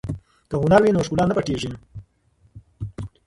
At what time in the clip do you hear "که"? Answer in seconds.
0.49-0.55